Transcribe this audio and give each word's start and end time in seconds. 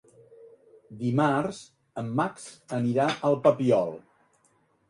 Dimarts 1.01 1.59
en 2.03 2.09
Max 2.21 2.49
anirà 2.81 3.07
al 3.31 3.41
Papiol. 3.47 3.95